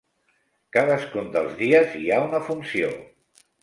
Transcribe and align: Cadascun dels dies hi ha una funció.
Cadascun 0.77 1.29
dels 1.37 1.55
dies 1.61 1.97
hi 2.01 2.05
ha 2.11 2.21
una 2.27 2.43
funció. 2.53 2.95